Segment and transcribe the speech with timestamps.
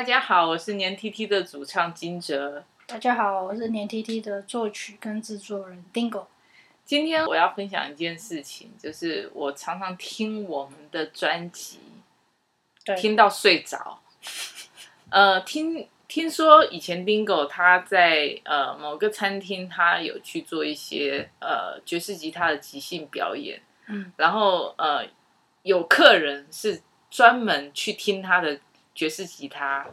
[0.00, 2.64] 大家好，我是年 tt 的主唱金哲。
[2.86, 6.24] 大家好，我是年 tt 的作曲跟制作人 Dingo。
[6.86, 11.80] 今天我要分享一件事情，就是我常常听我们的专辑，
[12.96, 14.00] 听到睡着。
[15.12, 25.04] 呃，听听说以前 Dingo 他在呃某个餐厅，他有去做一些呃爵士吉他的即兴表演，嗯，然后呃
[25.62, 26.80] 有客人是
[27.10, 28.58] 专门去听他的。
[29.00, 29.86] 爵士吉他，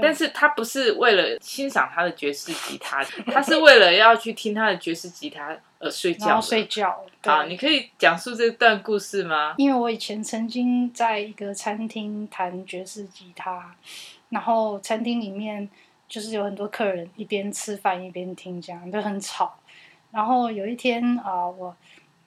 [0.00, 6.40] 但是他不是为了欣赏他的爵士吉他，他是为了要去听他的爵士吉他而睡觉。
[6.40, 7.04] 睡觉。
[7.24, 9.54] 好，你可以讲述这段故事吗？
[9.58, 13.76] 因为我以前曾经在一个餐厅弹爵士吉他，
[14.30, 15.68] 然后餐厅里面
[16.08, 19.58] 就是有很多客人一边吃饭一边听，这样就很吵。
[20.10, 21.76] 然后有一天啊、呃，我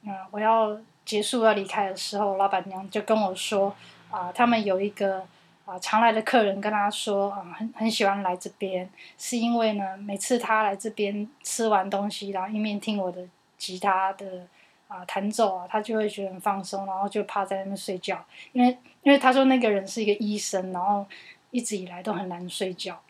[0.04, 3.76] 嗯、呃、我要结束要离开的时候，老板娘就跟我说
[4.12, 5.26] 啊、呃，他们有一个。
[5.72, 13.26] 啊，常来的客人跟他说啊，很很喜欢来这边，是因为呢，每次他来这边吃完东西，然后一面听我的
[13.58, 14.46] 吉他的
[14.90, 18.22] 啊弹奏啊，他就会觉得很放松，然后就趴在那边睡觉。
[18.52, 21.06] 因为因为他说那个人是一个医生，然后
[21.52, 23.02] 一直以来都很难睡觉。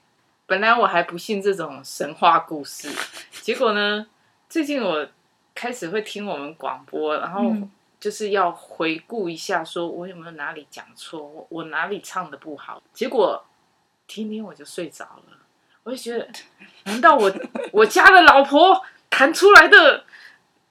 [0.46, 2.88] 本来我还不信这种神话故事，
[3.42, 4.06] 结果呢，
[4.48, 5.08] 最近我
[5.56, 7.56] 开始会听我们广播，然后。
[8.02, 13.46] 嗯就是要回顾一下，说我有没有哪里讲错，我我哪里唱的不好，结果
[14.08, 15.38] 听听我就睡着了。
[15.84, 16.28] 我就觉得，
[16.86, 17.32] 难道我
[17.72, 20.04] 我家的老婆弹出来的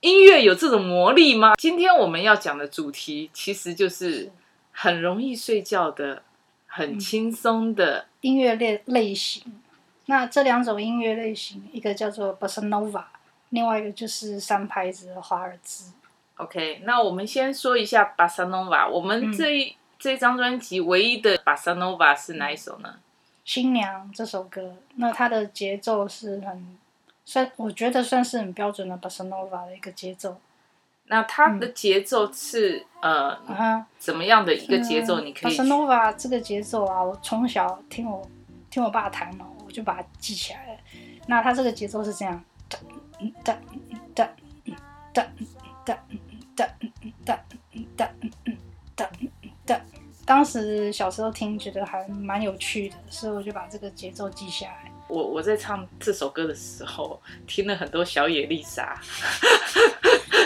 [0.00, 1.54] 音乐有这种魔力吗？
[1.54, 4.32] 今天我们要讲的主题其实就是
[4.72, 6.24] 很容易睡觉的、
[6.66, 9.60] 很轻松的、嗯、音乐类类型。
[10.06, 13.04] 那这两种音乐类型，一个叫做 Bossa Nova，
[13.50, 15.92] 另外一个就是三拍子的华尔兹。
[16.40, 18.88] OK，那我们先说一下《Bossa Nova》。
[18.90, 22.96] 我们这一、嗯、这张专辑唯一的《Bossa Nova》是哪一首呢？
[23.44, 26.78] 新娘这首歌，那它的节奏是很
[27.26, 30.40] 算，我觉得算是很标准的《Bossa Nova》的一个节奏。
[31.08, 35.20] 那它的节奏是、嗯、呃、嗯，怎么样的一个节奏？
[35.20, 38.26] 你可以《Bossa Nova》这个节奏啊，我从小听我
[38.70, 40.78] 听我爸弹嘛，我就把它记起来了。
[41.26, 42.78] 那它这个节奏是这样，哒
[43.44, 43.58] 哒
[44.14, 44.28] 哒。
[45.12, 45.26] 哒
[50.30, 54.88] 当时小时候听觉得还蛮有趣的，所以我就把这个节奏记下来。
[55.08, 58.96] 我我在唱这首歌的时候，听了很多小野丽莎，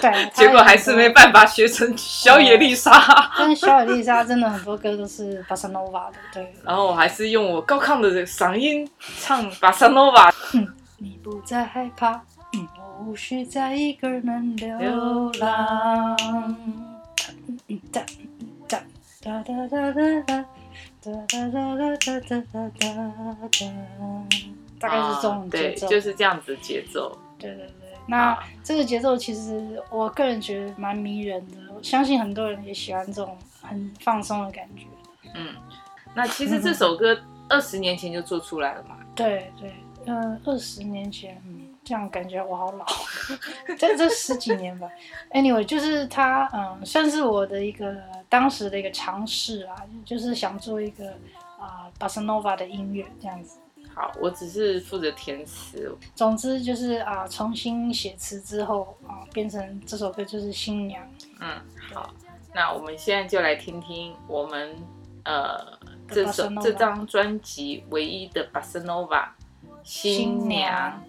[0.00, 2.90] 对， 结果还是没办法学成小野丽莎。
[3.36, 6.54] 但是小野丽莎真的很多歌都是巴萨诺瓦的，对。
[6.64, 8.90] 然后我还是用我高亢的嗓音
[9.20, 10.32] 唱巴萨诺瓦。
[10.96, 12.22] 你不再害怕。
[12.54, 16.16] 我无需再一个人流浪。
[17.92, 18.00] 哒
[19.24, 20.44] 哒哒哒哒哒
[21.00, 23.58] 哒哒哒哒哒哒哒哒，
[24.78, 27.18] 大概是这种节奏，对，就是这样子节奏。
[27.38, 34.84] 对对对，那这个节奏其实我个人觉得蛮迷人的，我相信很多人也喜欢这种很放松的感觉。
[35.34, 35.54] 嗯，
[36.14, 37.18] 那其实这首歌
[37.48, 38.98] 二十年前就做出来了嘛？
[39.14, 39.72] 对对，
[40.04, 41.42] 嗯，二十年前。
[41.82, 42.86] 这样感觉我好老，
[43.78, 44.88] 在这十几年吧。
[45.32, 47.94] Anyway，就是他，嗯，算是我的一个
[48.28, 51.10] 当时的一个尝试啊，就是想做一个
[51.58, 53.58] 啊巴塞诺瓦的音乐这样子。
[53.94, 55.96] 好，我只是负责填词。
[56.16, 61.08] 总之就是啊，重新写词之后啊，变成这首歌就是新娘。
[61.38, 61.60] 嗯，
[61.92, 62.12] 好，
[62.52, 64.76] 那我们现在就来听听我们
[65.24, 69.32] 呃这首这张专辑唯一的巴塞诺瓦
[69.84, 71.00] 新娘。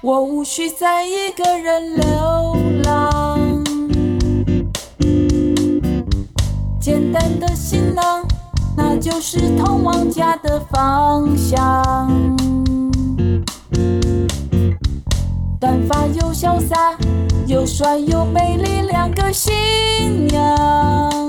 [0.00, 3.38] 我无需再一个人流浪。
[6.80, 8.26] 简单的行囊，
[8.76, 12.08] 那就是通往家的方向。
[15.60, 16.96] 短发又潇洒，
[17.46, 21.19] 又帅又美丽，两个新娘。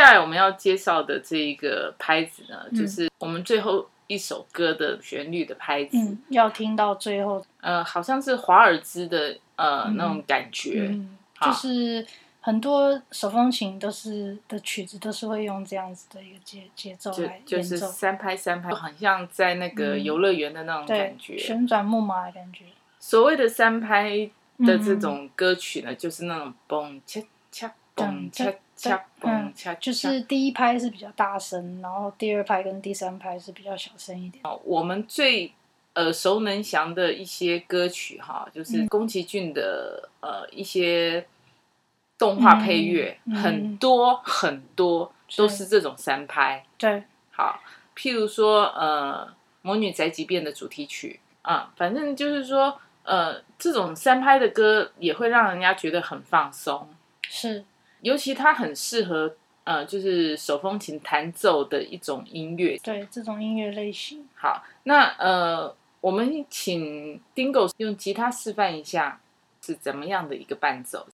[0.00, 2.78] 下来我们要介绍的这一个拍子呢，嗯。
[2.78, 5.96] 就是我们最后一首歌的旋律的拍子。
[5.96, 9.96] 嗯，要听到最后，呃，好像是华尔兹的呃、嗯。
[9.96, 10.88] 那种感觉。
[10.90, 11.46] 嗯，好。
[11.46, 12.06] 就是
[12.40, 21.36] 很多手风琴都是的曲子都是会用这样子的一个节节奏就来就是奏，三拍三拍，很像在那个游乐园的那种对感，觉。
[21.36, 22.64] 旋转木马的感觉，
[22.98, 27.20] 所谓的三拍的这种歌曲呢，就是那种嘣恰
[27.52, 28.50] 恰嘣恰
[28.80, 34.42] 恰嘣恰，嗯就是第一拍是比较大声，然后第二拍跟第三拍是比较小声一点。
[34.64, 35.52] 我们最
[35.96, 41.26] 耳熟能详的一些歌曲哈，就是宫崎骏的呃一些
[42.16, 46.64] 动画配乐，很多很多都是这种三拍。
[46.78, 47.60] 对，好，
[47.94, 49.26] 譬如说呃
[49.60, 56.88] 《魔女宅急便》的主题曲啊，反正就是说呃这种三拍的歌也会让人家觉得很放松，
[57.28, 57.64] 是，
[58.02, 62.78] 尤其它很适合呃就是手风琴弹奏的一种音乐。
[62.82, 64.26] 对这种音乐类型。
[64.34, 69.20] 好，那呃，我们请 Dingo 用吉他示范一下
[69.60, 71.06] 是怎么样的一个伴奏。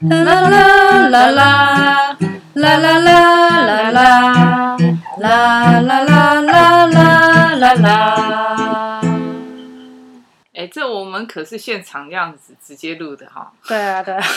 [0.00, 4.76] 啦啦啦啦啦啦啦啦啦
[5.18, 8.19] 啦啦啦啦啦啦啦。
[10.70, 13.52] 哎，这我们可是现场这样子直接录的哈。
[13.66, 14.22] 对啊，对啊。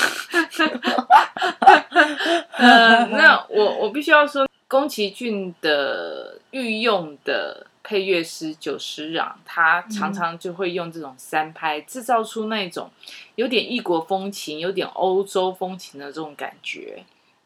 [2.57, 12.89] 呃，那我我必须要说，宫崎骏的御用的配乐师久石让，他常常就会用这种三拍，制造出那种
[13.36, 17.03] 有点异国风情、有点欧洲风情的这种感觉。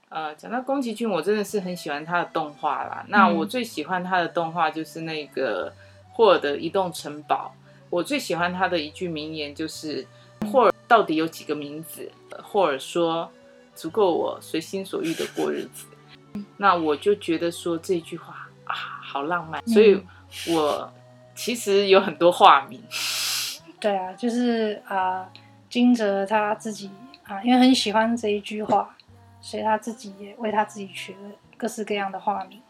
[0.07, 3.03] 呃，讲到宫崎骏，我真的是很喜欢他的动画啦。
[3.09, 5.73] 那我最喜欢他的动画就是那个
[6.13, 7.53] 霍尔的移动城堡。
[7.89, 10.05] 我最喜欢他的一句名言就是
[10.51, 12.11] ：“霍尔到底有几个名字？”
[12.43, 13.31] 霍尔说
[13.73, 15.85] ：“足够我随心所欲的过日子。
[16.57, 20.01] ”那我就觉得说这句话啊，好浪漫，所以
[20.49, 20.91] 我
[21.33, 22.81] 其实有很多化名。
[23.79, 25.29] 对啊，就是啊，
[25.69, 26.89] 金哲他自己
[27.23, 28.95] 啊，因为很喜欢这一句话，
[29.39, 31.19] 所以他自己也为他自己取了
[31.55, 32.61] 各式各样的化名。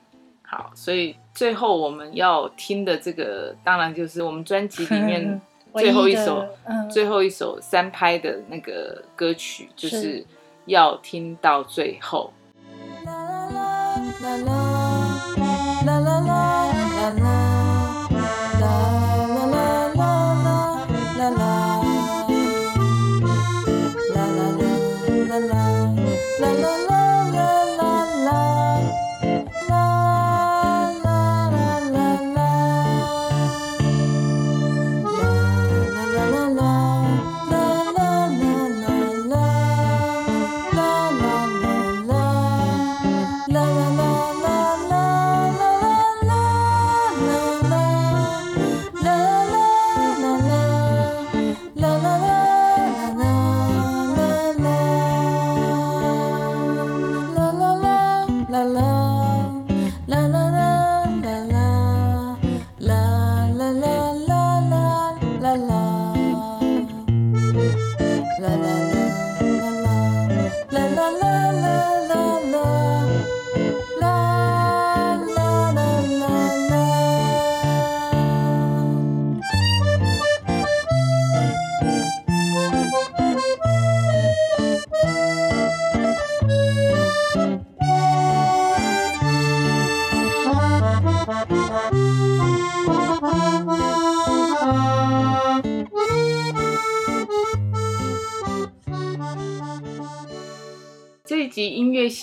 [0.49, 5.39] 好所以最后我们要听的这个当然就是我们专辑里面
[5.75, 6.47] 最后一首
[6.89, 10.25] 最后一首三拍的那个歌曲就是。
[10.67, 12.31] 要听到最后。
[60.07, 60.46] la la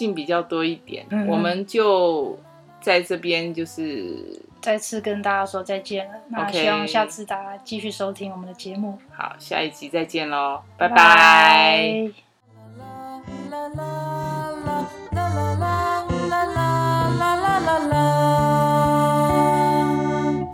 [0.05, 2.39] 性比较多一点，我们就
[2.79, 6.13] 在这边就是再次跟大家说再见了。
[6.29, 8.99] 那希望下次大家继续收听我们的节目。
[9.17, 12.11] 好，下一集再见喽，拜拜。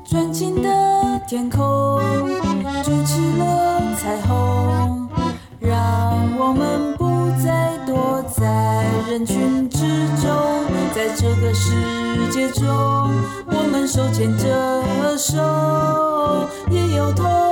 [0.04, 0.69] 专情的
[11.20, 11.70] 这个世
[12.30, 12.66] 界中，
[13.44, 15.36] 我们手牵着手，
[16.70, 17.49] 也有痛。